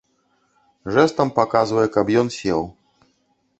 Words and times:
Жэстам 0.95 1.29
паказвае, 1.37 1.85
каб 1.99 2.05
ён 2.25 2.35
сеў. 2.39 2.61